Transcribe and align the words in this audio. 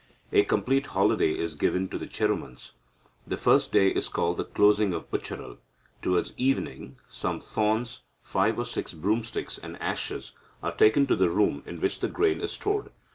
A 0.31 0.41
complete 0.43 0.87
holiday 0.97 1.37
is 1.37 1.53
given 1.53 1.87
to 1.89 1.99
the 1.99 2.07
Cherumans. 2.07 2.71
The 3.27 3.37
first 3.37 3.71
day 3.71 3.89
is 3.89 4.09
called 4.09 4.37
the 4.37 4.43
closing 4.43 4.95
of 4.95 5.07
ucharal. 5.11 5.59
Towards 6.01 6.33
evening 6.37 6.97
some 7.07 7.39
thorns, 7.39 8.01
five 8.23 8.57
or 8.57 8.65
six 8.65 8.95
broomsticks, 8.95 9.59
and 9.59 9.79
ashes, 9.79 10.31
are 10.63 10.71
taken 10.73 11.05
to 11.05 11.15
the 11.15 11.29
room 11.29 11.61
in 11.67 11.79
which 11.79 11.99
the 11.99 12.07
grain 12.07 12.41
is 12.41 12.51
stored. 12.53 12.89